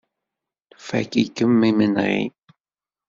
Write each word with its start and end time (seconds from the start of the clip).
Fakk-ikem 0.87 1.59
imenɣi. 1.69 2.21